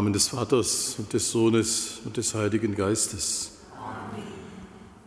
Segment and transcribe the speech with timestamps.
[0.00, 3.58] Namen des Vaters und des Sohnes und des Heiligen Geistes.
[3.76, 4.22] Amen.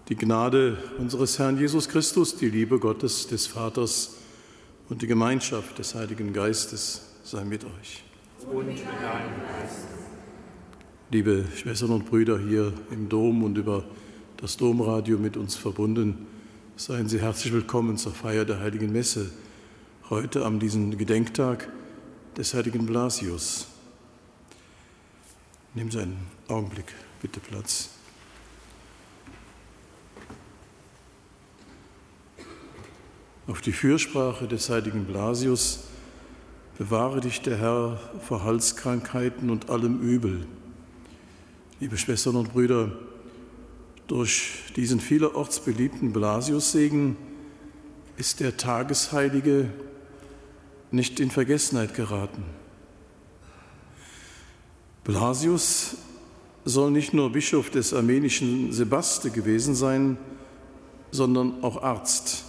[0.08, 4.18] Die Gnade unseres Herrn Jesus Christus, die Liebe Gottes des Vaters
[4.90, 8.04] und die Gemeinschaft des Heiligen Geistes sei mit euch.
[8.46, 9.88] Und mit deinem Geist.
[11.10, 13.84] Liebe Schwestern und Brüder hier im Dom und über
[14.38, 16.28] das Domradio mit uns verbunden,
[16.76, 19.32] seien Sie herzlich willkommen zur Feier der Heiligen Messe,
[20.12, 21.68] heute am diesen Gedenktag
[22.38, 23.73] des heiligen Blasius.
[25.76, 27.90] Nehmen Sie einen Augenblick bitte Platz.
[33.48, 35.86] Auf die Fürsprache des heiligen Blasius
[36.78, 40.46] bewahre dich der Herr vor Halskrankheiten und allem Übel.
[41.80, 42.92] Liebe Schwestern und Brüder,
[44.08, 47.18] durch diesen vielerorts beliebten Blasiussegen
[48.18, 49.70] ist der Tagesheilige
[50.92, 52.44] nicht in Vergessenheit geraten.
[55.04, 55.98] Blasius
[56.64, 60.18] soll nicht nur Bischof des armenischen Sebaste gewesen sein,
[61.12, 62.46] sondern auch Arzt.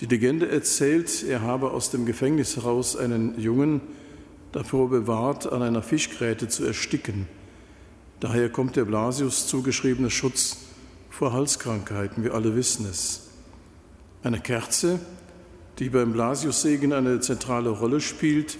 [0.00, 3.82] Die Legende erzählt, er habe aus dem Gefängnis heraus einen Jungen
[4.52, 7.28] davor bewahrt, an einer Fischgräte zu ersticken.
[8.20, 10.56] Daher kommt der Blasius zugeschriebene Schutz
[11.10, 13.28] vor Halskrankheiten, wir alle wissen es.
[14.22, 15.00] Eine Kerze,
[15.78, 18.56] die beim Blasiussegen eine zentrale Rolle spielt,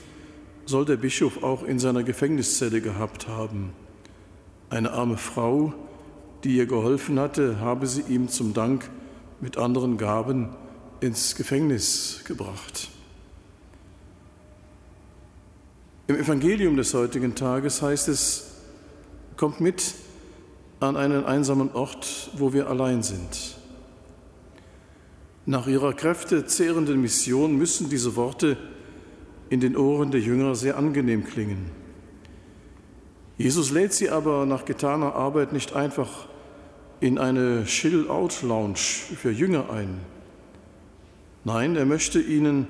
[0.67, 3.73] soll der Bischof auch in seiner Gefängniszelle gehabt haben.
[4.71, 5.75] Eine arme Frau,
[6.45, 8.91] die ihr geholfen hatte, habe sie ihm zum Dank
[9.41, 10.51] mit anderen Gaben
[11.01, 12.89] ins Gefängnis gebracht.
[16.07, 18.53] Im Evangelium des heutigen Tages heißt es,
[19.37, 19.95] kommt mit
[20.81, 23.57] an einen einsamen Ort, wo wir allein sind.
[25.47, 28.57] Nach ihrer kräftezehrenden Mission müssen diese Worte
[29.53, 31.71] in den Ohren der Jünger sehr angenehm klingen.
[33.37, 36.27] Jesus lädt sie aber nach getaner Arbeit nicht einfach
[37.01, 39.99] in eine Chill-Out-Lounge für Jünger ein.
[41.45, 42.67] Nein, er möchte ihnen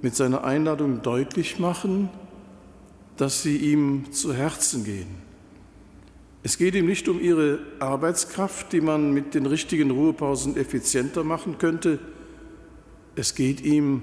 [0.00, 2.08] mit seiner Einladung deutlich machen,
[3.16, 5.22] dass sie ihm zu Herzen gehen.
[6.42, 11.58] Es geht ihm nicht um ihre Arbeitskraft, die man mit den richtigen Ruhepausen effizienter machen
[11.58, 12.00] könnte.
[13.14, 14.02] Es geht ihm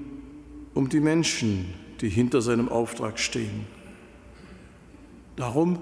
[0.72, 3.66] um die Menschen, die hinter seinem Auftrag stehen.
[5.36, 5.78] Darum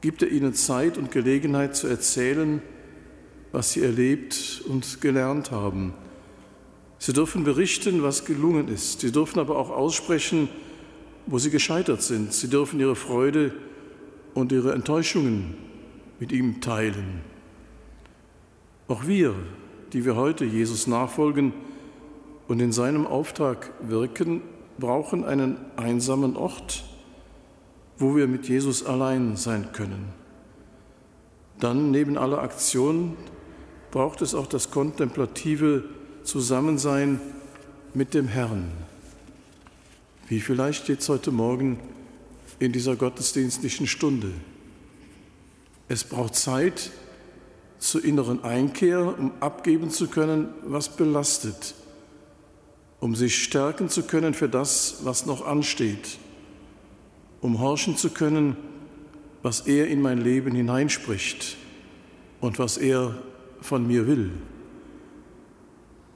[0.00, 2.62] gibt er ihnen Zeit und Gelegenheit zu erzählen,
[3.52, 5.94] was sie erlebt und gelernt haben.
[6.98, 9.00] Sie dürfen berichten, was gelungen ist.
[9.00, 10.48] Sie dürfen aber auch aussprechen,
[11.26, 12.32] wo sie gescheitert sind.
[12.32, 13.54] Sie dürfen ihre Freude
[14.34, 15.54] und ihre Enttäuschungen
[16.18, 17.20] mit ihm teilen.
[18.88, 19.34] Auch wir,
[19.92, 21.52] die wir heute Jesus nachfolgen
[22.48, 24.42] und in seinem Auftrag wirken,
[24.78, 26.84] brauchen einen einsamen Ort,
[27.98, 30.08] wo wir mit Jesus allein sein können.
[31.60, 33.16] Dann neben aller Aktion
[33.90, 35.84] braucht es auch das kontemplative
[36.24, 37.20] Zusammensein
[37.94, 38.72] mit dem Herrn,
[40.28, 41.78] wie vielleicht jetzt heute Morgen
[42.58, 44.32] in dieser gottesdienstlichen Stunde.
[45.86, 46.90] Es braucht Zeit
[47.78, 51.74] zur inneren Einkehr, um abgeben zu können, was belastet,
[53.00, 56.18] um sich stärken zu können für das, was noch ansteht,
[57.40, 58.56] um horchen zu können,
[59.42, 61.56] was er in mein Leben hineinspricht
[62.40, 63.14] und was er
[63.60, 64.30] von mir will,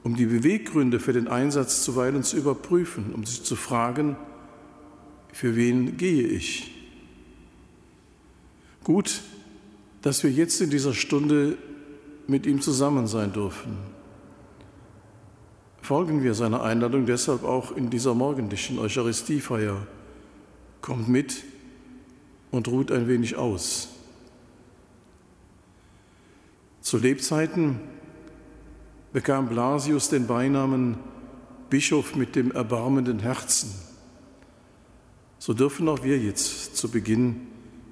[0.03, 4.15] um die Beweggründe für den Einsatz zuweilen zu überprüfen, um sich zu fragen,
[5.31, 6.71] für wen gehe ich?
[8.83, 9.21] Gut,
[10.01, 11.57] dass wir jetzt in dieser Stunde
[12.27, 13.77] mit ihm zusammen sein dürfen.
[15.89, 19.87] Folgen wir seiner Einladung deshalb auch in dieser morgendlichen Eucharistiefeier.
[20.81, 21.43] Kommt mit
[22.51, 23.87] und ruht ein wenig aus.
[26.81, 27.79] Zu Lebzeiten
[29.13, 30.99] bekam Blasius den Beinamen
[31.71, 33.73] Bischof mit dem erbarmenden Herzen.
[35.39, 37.47] So dürfen auch wir jetzt zu Beginn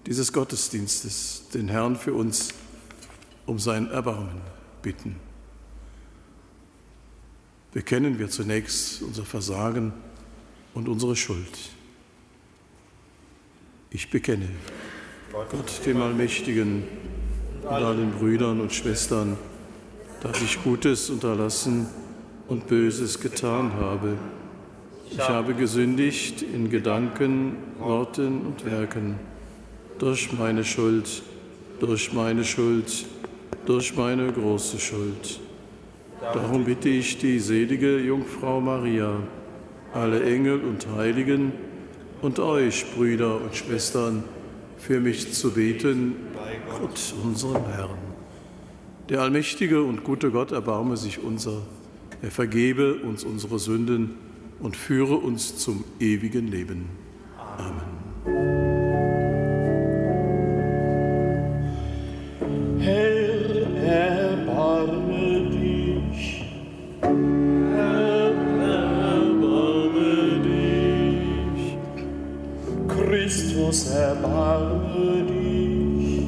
[0.05, 2.49] dieses Gottesdienstes den Herrn für uns
[3.47, 4.41] um sein Erbarmen
[4.83, 5.26] bitten.
[7.77, 9.93] Bekennen wir zunächst unser Versagen
[10.73, 11.69] und unsere Schuld.
[13.91, 14.49] Ich bekenne
[15.31, 16.85] Gott, dem Allmächtigen
[17.61, 19.37] und allen Brüdern und Schwestern,
[20.21, 21.85] dass ich Gutes unterlassen
[22.47, 24.17] und Böses getan habe
[25.11, 29.19] ich habe gesündigt in Gedanken, Worten und Werken,
[29.99, 31.21] durch meine Schuld,
[31.79, 33.05] durch meine Schuld,
[33.67, 35.39] durch meine große Schuld.
[36.21, 39.19] Darum bitte ich die selige Jungfrau Maria,
[39.93, 41.51] alle Engel und Heiligen
[42.21, 44.23] und euch, Brüder und Schwestern,
[44.77, 47.97] für mich zu beten, bei Gott, unserem Herrn.
[49.09, 51.61] Der allmächtige und gute Gott erbarme sich unser,
[52.21, 54.15] er vergebe uns unsere Sünden
[54.59, 56.89] und führe uns zum ewigen Leben.
[57.57, 57.96] Amen.
[73.57, 76.27] Christus, erbarme dich.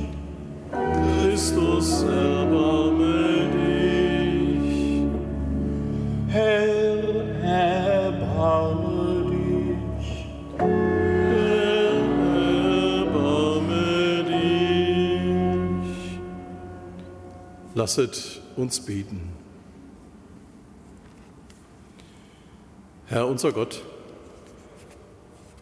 [1.21, 5.03] Christus, erbarme dich.
[6.27, 10.25] Herr, erbarme dich.
[10.57, 11.93] Herr,
[12.97, 15.93] erbarme dich.
[17.75, 19.21] Lasset uns beten.
[23.05, 23.83] Herr unser Gott,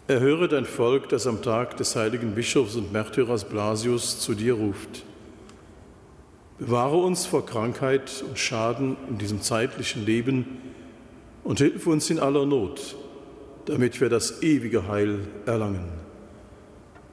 [0.08, 5.04] Erhöre dein Volk, das am Tag des heiligen Bischofs und Märtyrers Blasius zu dir ruft.
[6.60, 10.60] Bewahre uns vor Krankheit und Schaden in diesem zeitlichen Leben
[11.44, 12.96] und hilf uns in aller Not,
[13.66, 15.90] damit wir das ewige Heil erlangen.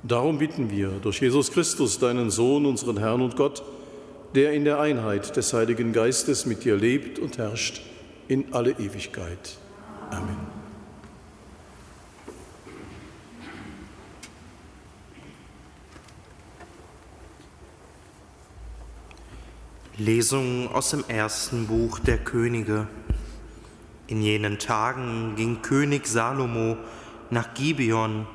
[0.04, 3.64] Darum bitten wir durch Jesus Christus, deinen Sohn, unseren Herrn und Gott,
[4.36, 7.80] der in der Einheit des Heiligen Geistes mit dir lebt und herrscht
[8.28, 9.58] in alle Ewigkeit.
[10.10, 10.63] Amen.
[19.96, 22.88] Lesung aus dem ersten Buch der Könige.
[24.08, 26.76] In jenen Tagen ging König Salomo
[27.30, 28.26] nach Gibeon,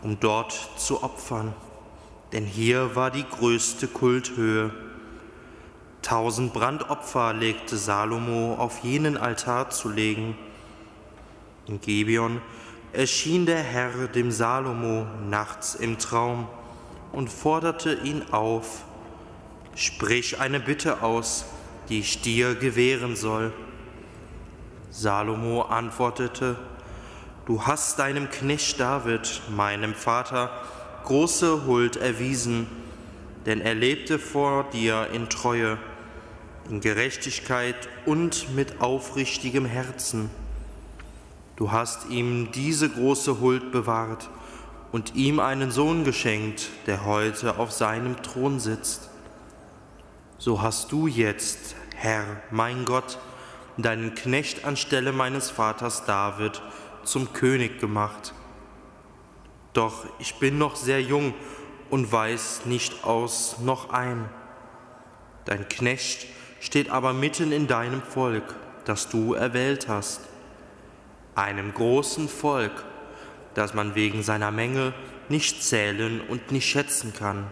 [0.00, 1.52] um dort zu opfern,
[2.32, 4.70] denn hier war die größte Kulthöhe.
[6.00, 10.34] Tausend Brandopfer legte Salomo auf jenen Altar zu legen.
[11.66, 12.40] In Gibeon
[12.94, 16.48] erschien der Herr dem Salomo nachts im Traum
[17.12, 18.84] und forderte ihn auf,
[19.74, 21.46] Sprich eine Bitte aus,
[21.88, 23.52] die ich dir gewähren soll.
[24.90, 26.56] Salomo antwortete,
[27.46, 30.50] Du hast deinem Knecht David, meinem Vater,
[31.04, 32.66] große Huld erwiesen,
[33.46, 35.78] denn er lebte vor dir in Treue,
[36.68, 40.30] in Gerechtigkeit und mit aufrichtigem Herzen.
[41.56, 44.28] Du hast ihm diese große Huld bewahrt
[44.92, 49.11] und ihm einen Sohn geschenkt, der heute auf seinem Thron sitzt
[50.42, 53.20] so hast du jetzt, Herr, mein Gott,
[53.76, 56.60] deinen Knecht anstelle meines Vaters David
[57.04, 58.34] zum König gemacht.
[59.72, 61.32] Doch ich bin noch sehr jung
[61.90, 64.28] und weiß nicht aus noch ein.
[65.44, 66.26] Dein Knecht
[66.58, 70.22] steht aber mitten in deinem Volk, das du erwählt hast,
[71.36, 72.84] einem großen Volk,
[73.54, 74.92] das man wegen seiner Menge
[75.28, 77.46] nicht zählen und nicht schätzen kann.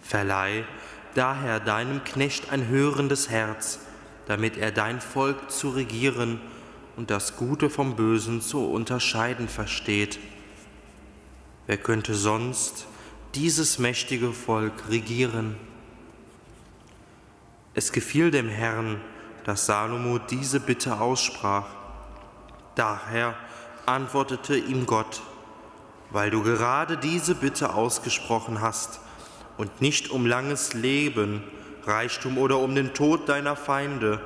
[0.00, 0.64] Verleih
[1.14, 3.80] daher deinem Knecht ein hörendes Herz,
[4.26, 6.40] damit er dein Volk zu regieren
[6.96, 10.18] und das Gute vom Bösen zu unterscheiden versteht.
[11.66, 12.86] Wer könnte sonst
[13.34, 15.56] dieses mächtige Volk regieren?
[17.74, 19.00] Es gefiel dem Herrn,
[19.44, 21.66] dass Salomo diese Bitte aussprach.
[22.74, 23.34] Daher
[23.86, 25.22] antwortete ihm Gott,
[26.10, 29.00] weil du gerade diese Bitte ausgesprochen hast,
[29.56, 31.42] und nicht um langes Leben,
[31.86, 34.20] Reichtum oder um den Tod deiner Feinde,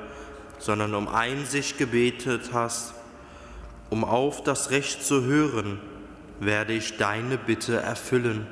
[0.57, 2.93] sondern um Einsicht gebetet hast,
[3.89, 5.79] um auf das Recht zu hören,
[6.39, 8.47] werde ich deine Bitte erfüllen.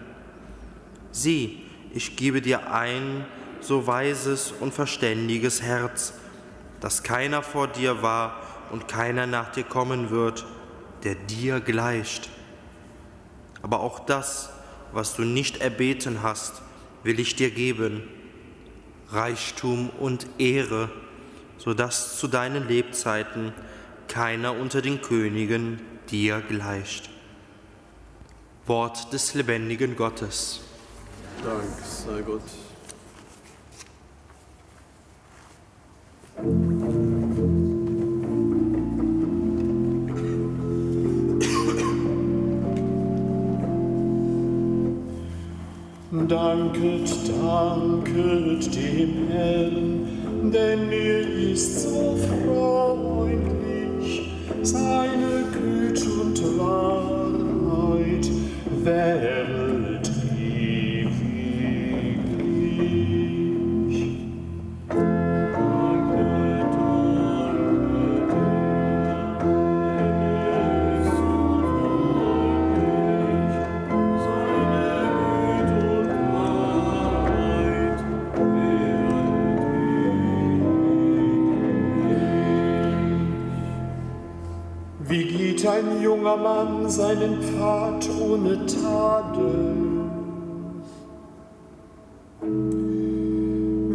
[1.12, 3.26] Sieh, ich gebe dir ein
[3.60, 6.14] so weises und verständiges Herz,
[6.80, 8.42] dass keiner vor dir war
[8.72, 10.46] und keiner nach dir kommen wird,
[11.04, 12.30] der dir gleicht.
[13.62, 14.52] Aber auch das,
[14.92, 16.62] was du nicht erbeten hast,
[17.08, 18.04] will ich dir geben,
[19.10, 20.92] Reichtum und Ehre,
[21.58, 23.54] so dass zu deinen Lebzeiten
[24.10, 25.80] keiner unter den Königen
[26.12, 27.10] dir gleicht.
[28.66, 30.60] Wort des lebendigen Gottes.
[31.42, 32.42] Dank sei Gott.
[46.28, 54.12] Danket, danket dem Herrn, denn er ist so freundlich,
[54.62, 56.87] seine Güte und Wahrheit
[86.90, 89.76] seinen Pfad ohne Tadel.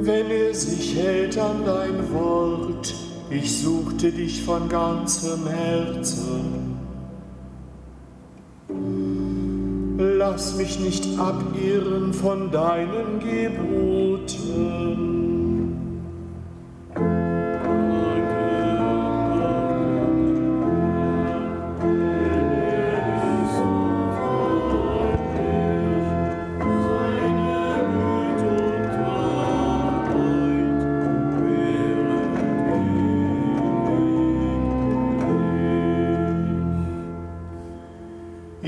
[0.04, 2.94] Wenn er sich hält an dein Wort,
[3.30, 6.76] ich suchte dich von ganzem Herzen.
[9.98, 15.11] Lass mich nicht abirren von deinen Geboten.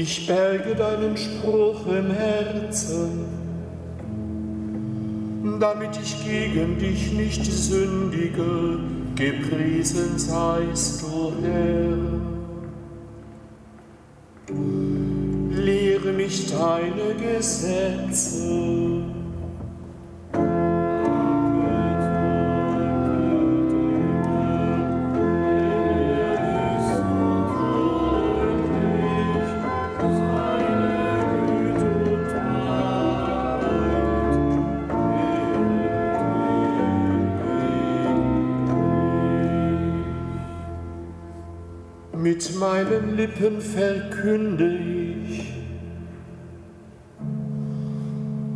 [0.07, 3.25] Ich berge deinen Spruch im Herzen,
[5.59, 8.81] damit ich gegen dich nicht sündige,
[9.15, 11.97] gepriesen seist du, Herr.
[15.65, 18.84] Lehre mich deine Gesetze.
[43.35, 45.53] Lippen verkünde ich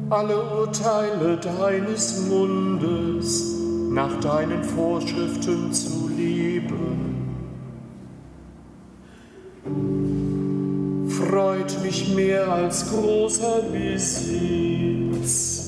[0.09, 3.57] alle Urteile deines Mundes
[3.91, 7.17] nach deinen Vorschriften zu leben.
[11.09, 15.59] Freut mich mehr als großer Besitz.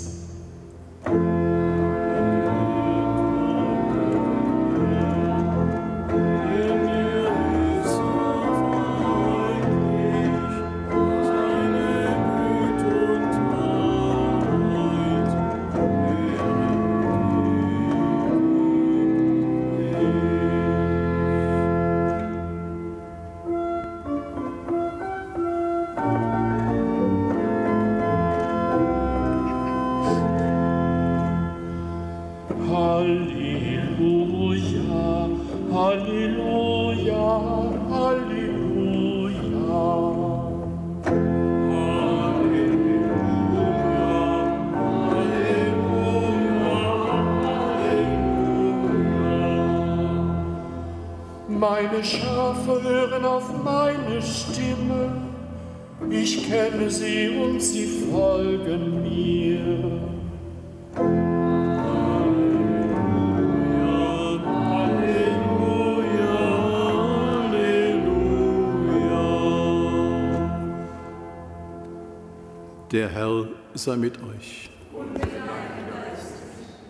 [72.92, 74.68] Der Herr sei mit euch.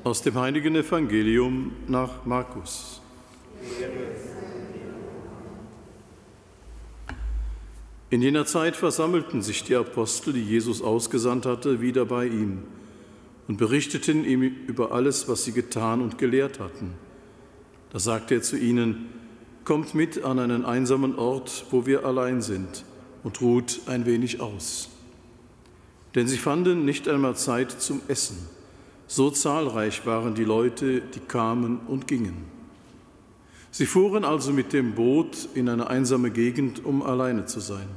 [0.03, 3.03] Aus dem heiligen Evangelium nach Markus.
[8.09, 12.63] In jener Zeit versammelten sich die Apostel, die Jesus ausgesandt hatte, wieder bei ihm
[13.47, 16.95] und berichteten ihm über alles, was sie getan und gelehrt hatten.
[17.93, 19.11] Da sagte er zu ihnen,
[19.65, 22.87] Kommt mit an einen einsamen Ort, wo wir allein sind,
[23.23, 24.89] und ruht ein wenig aus.
[26.15, 28.37] Denn sie fanden nicht einmal Zeit zum Essen.
[29.07, 32.45] So zahlreich waren die Leute, die kamen und gingen.
[33.73, 37.89] Sie fuhren also mit dem Boot in eine einsame Gegend, um alleine zu sein.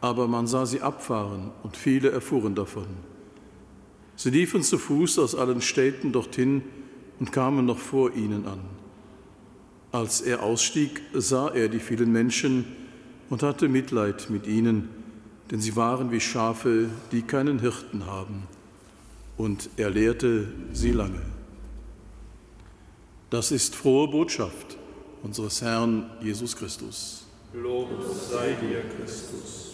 [0.00, 2.86] Aber man sah sie abfahren und viele erfuhren davon.
[4.16, 6.62] Sie liefen zu Fuß aus allen Städten dorthin
[7.18, 8.60] und kamen noch vor ihnen an.
[9.90, 12.64] Als er ausstieg, sah er die vielen Menschen
[13.30, 14.88] und hatte Mitleid mit ihnen,
[15.52, 18.44] denn sie waren wie Schafe, die keinen Hirten haben.
[19.36, 21.20] Und er lehrte sie lange.
[23.28, 24.78] Das ist frohe Botschaft
[25.22, 27.26] unseres Herrn Jesus Christus.
[27.52, 27.88] Lob
[28.30, 29.71] sei dir, Christus.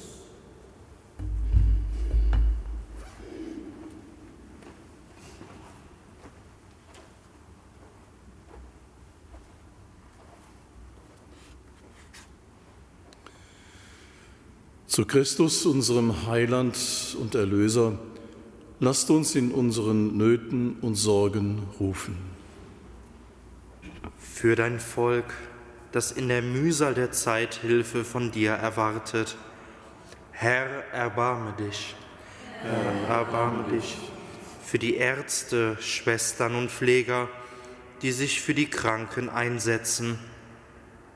[14.99, 16.77] Zu Christus, unserem Heiland
[17.21, 17.97] und Erlöser,
[18.81, 22.17] lasst uns in unseren Nöten und Sorgen rufen.
[24.19, 25.33] Für dein Volk,
[25.93, 29.37] das in der Mühsal der Zeit Hilfe von dir erwartet.
[30.33, 31.95] Herr, erbarme dich.
[32.63, 33.99] Herr, erbarme dich.
[34.65, 37.29] Für die Ärzte, Schwestern und Pfleger,
[38.03, 40.19] die sich für die Kranken einsetzen.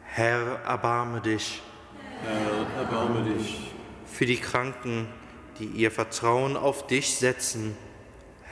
[0.04, 1.60] Herr, erbarme dich.
[2.22, 3.71] Herr, erbarme dich.
[4.12, 5.06] Für die Kranken,
[5.58, 7.76] die ihr Vertrauen auf dich setzen,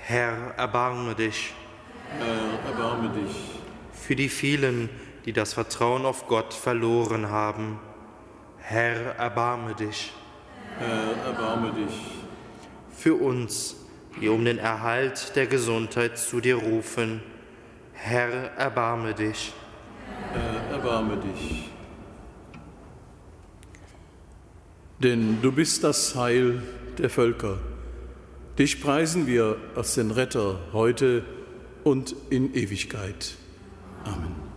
[0.06, 1.52] Herr, erbarme dich.
[2.18, 3.36] Herr, erbarme dich.
[3.92, 4.88] Für die vielen,
[5.26, 7.78] die das Vertrauen auf Gott verloren haben,
[8.56, 10.12] Herr, erbarme dich.
[10.78, 11.94] Herr, erbarme dich.
[12.96, 13.76] Für uns,
[14.18, 17.22] die um den Erhalt der Gesundheit zu dir rufen,
[17.92, 19.52] Herr, erbarme dich.
[20.32, 21.69] Herr, erbarme dich.
[25.02, 26.62] Denn du bist das Heil
[26.98, 27.58] der Völker.
[28.58, 31.24] Dich preisen wir als den Retter heute
[31.84, 33.34] und in Ewigkeit.
[34.04, 34.49] Amen.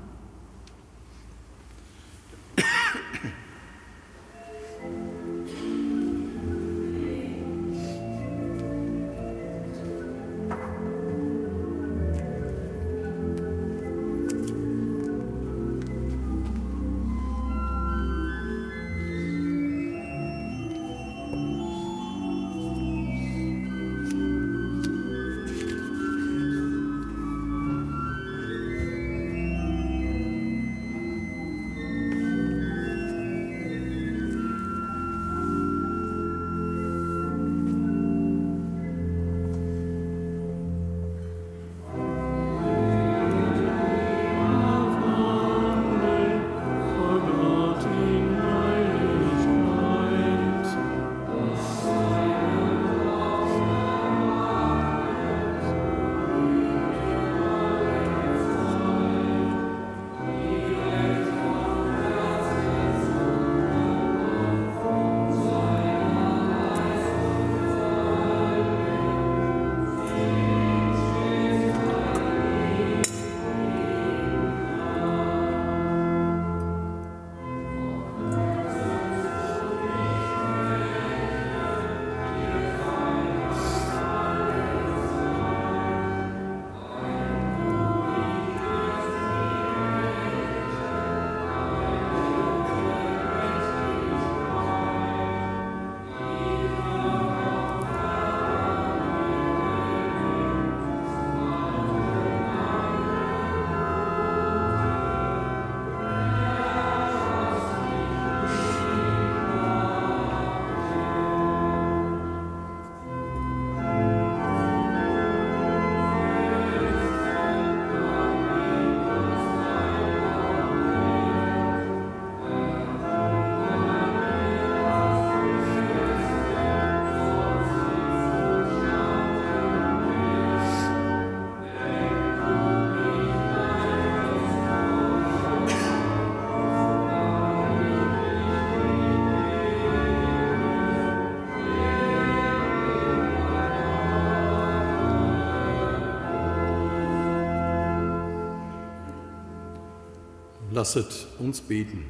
[150.74, 152.06] Lasset uns beten.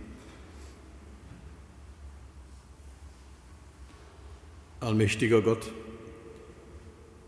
[4.79, 5.69] Allmächtiger Gott,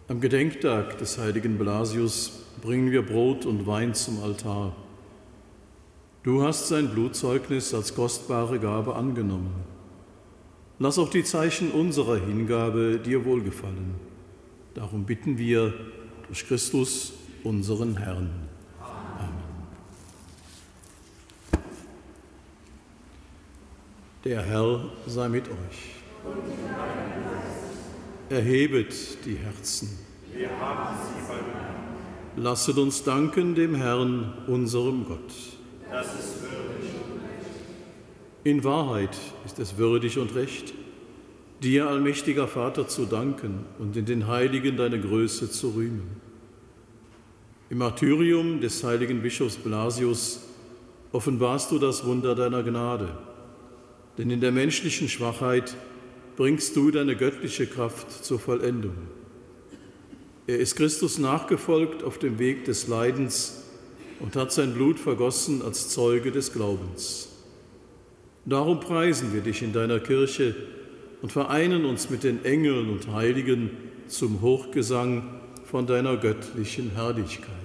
[0.08, 4.78] am Gedenktag des heiligen Blasius bringen wir Brot und Wein zum Altar.
[6.24, 9.54] Du hast sein Blutzeugnis als kostbare Gabe angenommen.
[10.80, 13.96] Lass auch die Zeichen unserer Hingabe dir wohlgefallen.
[14.74, 15.74] Darum bitten wir
[16.28, 17.12] durch Christus,
[17.44, 18.45] unseren Herrn.
[24.26, 26.02] Der Herr sei mit euch.
[28.28, 30.00] Erhebet die Herzen.
[32.36, 35.20] Lasset uns danken dem Herrn, unserem Gott.
[35.92, 37.52] Das ist würdig und recht.
[38.44, 40.74] In Wahrheit ist es würdig und recht,
[41.62, 46.20] dir, allmächtiger Vater, zu danken und in den Heiligen deine Größe zu rühmen.
[47.70, 50.42] Im Martyrium des heiligen Bischofs Blasius
[51.12, 53.16] offenbarst du das Wunder deiner Gnade
[54.18, 55.76] denn in der menschlichen Schwachheit
[56.36, 58.96] bringst du deine göttliche Kraft zur Vollendung.
[60.48, 63.64] Er ist Christus nachgefolgt auf dem Weg des Leidens
[64.20, 67.30] und hat sein Blut vergossen als Zeuge des Glaubens.
[68.46, 70.56] Darum preisen wir dich in deiner Kirche
[71.22, 73.72] und vereinen uns mit den Engeln und Heiligen
[74.08, 77.65] zum Hochgesang von deiner göttlichen Herrlichkeit.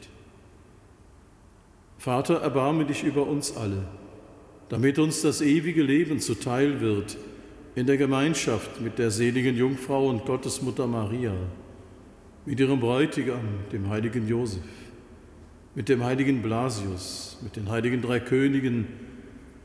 [2.01, 3.83] Vater, erbarme dich über uns alle,
[4.69, 7.15] damit uns das ewige Leben zuteil wird
[7.75, 11.35] in der Gemeinschaft mit der seligen Jungfrau und Gottesmutter Maria,
[12.47, 14.63] mit ihrem Bräutigam, dem heiligen Josef,
[15.75, 18.87] mit dem heiligen Blasius, mit den heiligen drei Königen,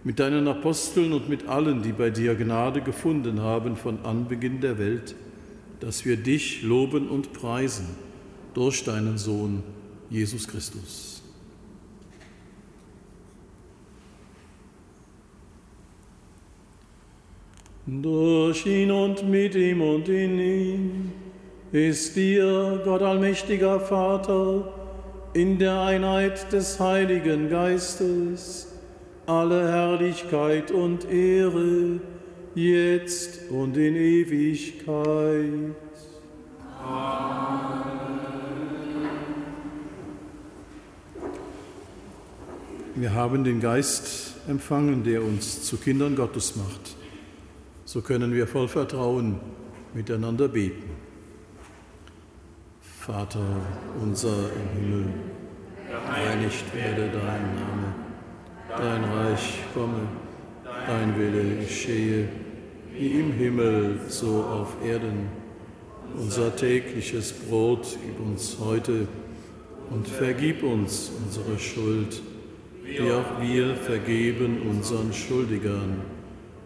[0.05, 4.79] mit deinen Aposteln und mit allen, die bei dir Gnade gefunden haben von Anbeginn der
[4.79, 5.15] Welt,
[5.81, 7.87] dass wir dich loben und preisen
[8.53, 9.63] durch deinen Sohn
[10.11, 11.16] Jesus Christus.
[17.89, 21.13] Durch ihn und mit ihm und in ihm
[21.71, 24.73] ist dir, Gott allmächtiger Vater,
[25.35, 28.67] in der Einheit des Heiligen Geistes
[29.27, 32.01] alle Herrlichkeit und Ehre,
[32.57, 35.77] jetzt und in Ewigkeit.
[36.83, 37.87] Amen.
[42.97, 46.96] Wir haben den Geist empfangen, der uns zu Kindern Gottes macht
[47.87, 49.37] so können wir voll Vertrauen
[49.95, 50.91] miteinander beten.
[52.81, 53.47] Vater
[54.03, 55.05] unser im Himmel,
[55.89, 57.95] geheiligt werde dein Name,
[58.77, 60.01] dein Reich komme,
[60.65, 62.29] dein Wille geschehe,
[62.93, 65.29] wie im Himmel, so auf Erden.
[66.17, 69.07] Unser tägliches Brot gib uns heute
[69.91, 72.21] und vergib uns unsere Schuld,
[72.83, 76.16] wie auch wir vergeben unseren Schuldigern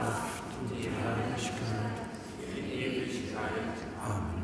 [0.00, 1.58] Kraft und die Herrlichkeit
[2.56, 3.50] in Ewigkeit.
[4.02, 4.42] Amen.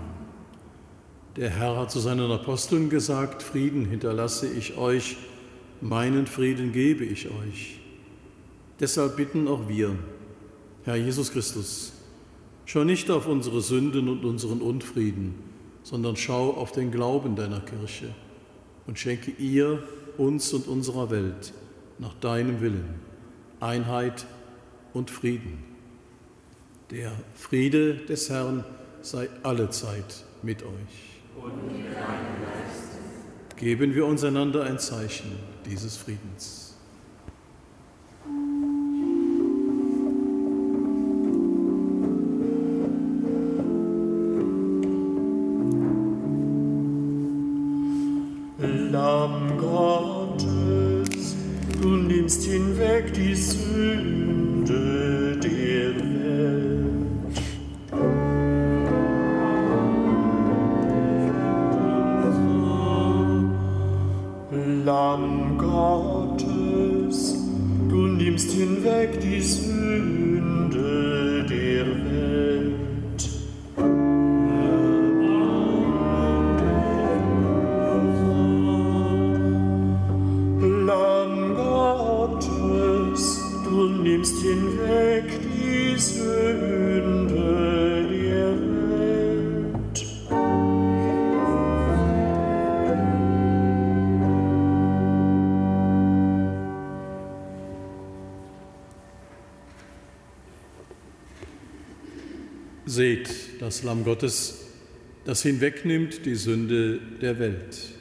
[1.36, 5.16] Der Herr hat zu seinen Aposteln gesagt, Frieden hinterlasse ich euch,
[5.80, 7.80] meinen Frieden gebe ich euch.
[8.80, 9.96] Deshalb bitten auch wir,
[10.84, 11.92] Herr Jesus Christus,
[12.66, 15.34] schau nicht auf unsere Sünden und unseren Unfrieden,
[15.82, 18.14] sondern schau auf den Glauben deiner Kirche
[18.86, 19.82] und schenke ihr,
[20.18, 21.52] uns und unserer Welt
[21.98, 22.94] nach deinem Willen
[23.60, 24.26] Einheit
[24.96, 25.62] und Frieden.
[26.90, 28.64] Der Friede des Herrn
[29.02, 31.20] sei allezeit mit euch.
[31.36, 31.84] Und mit.
[33.56, 35.32] Geben wir uns einander ein Zeichen
[35.66, 36.65] dieses Friedens.
[103.76, 104.68] Das Lamm Gottes,
[105.26, 107.92] das hinwegnimmt die Sünde der Welt.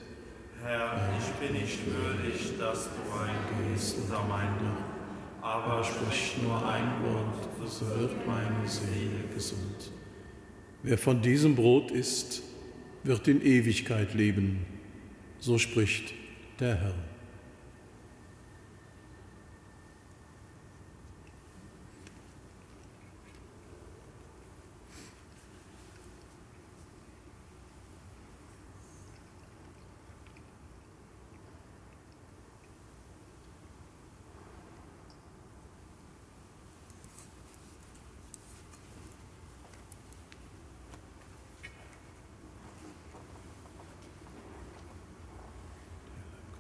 [0.63, 7.03] Herr, ich bin nicht würdig, dass du eingehst unter mein Dach, aber sprich nur ein
[7.03, 9.91] Wort, so wird meine Seele gesund.
[10.81, 12.41] Wer von diesem Brot isst,
[13.03, 14.65] wird in Ewigkeit leben.
[15.41, 16.13] So spricht
[16.61, 16.95] der Herr.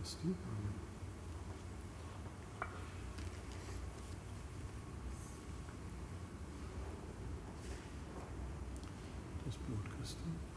[0.05, 0.35] Christi.
[9.45, 10.54] Das Blut Christi.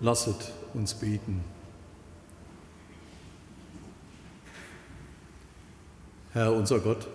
[0.00, 1.42] Lasset uns beten.
[6.32, 7.08] Herr unser Gott,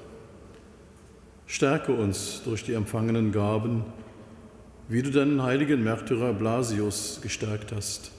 [1.47, 3.85] stärke uns durch die empfangenen Gaben,
[4.89, 8.11] wie du deinen heiligen Märtyrer Blasius gestärkt hast,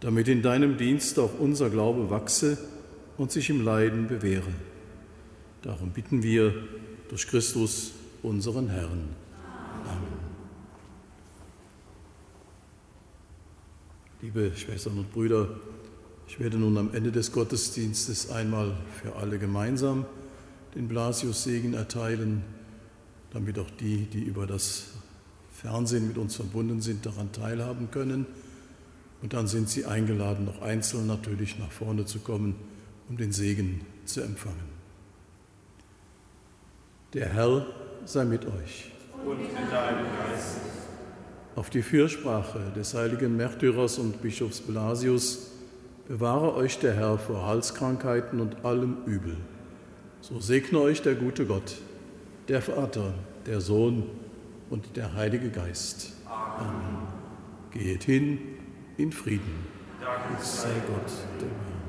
[0.00, 2.56] damit in deinem Dienst auch unser Glaube wachse
[3.18, 4.52] und sich im Leiden bewähre.
[5.60, 6.54] Darum bitten wir
[7.10, 7.92] durch Christus,
[8.22, 9.08] unseren Herrn.
[14.22, 15.48] Liebe Schwestern und Brüder,
[16.28, 20.04] ich werde nun am Ende des Gottesdienstes einmal für alle gemeinsam
[20.74, 22.44] den Blasius-Segen erteilen,
[23.30, 24.88] damit auch die, die über das
[25.54, 28.26] Fernsehen mit uns verbunden sind, daran teilhaben können.
[29.22, 32.56] Und dann sind sie eingeladen, noch einzeln natürlich nach vorne zu kommen,
[33.08, 34.68] um den Segen zu empfangen.
[37.14, 37.66] Der Herr
[38.04, 38.92] sei mit euch.
[39.24, 40.58] Und mit deinem Geist
[41.56, 45.50] auf die Fürsprache des heiligen Märtyrers und Bischofs Blasius
[46.08, 49.36] bewahre euch der Herr vor Halskrankheiten und allem Übel.
[50.20, 51.76] So segne euch der gute Gott,
[52.48, 53.14] der Vater,
[53.46, 54.04] der Sohn
[54.70, 56.12] und der Heilige Geist.
[56.26, 57.08] Amen.
[57.70, 58.38] Geht hin
[58.96, 59.66] in Frieden.
[60.00, 61.79] Dank sei Gott, dem Herrn.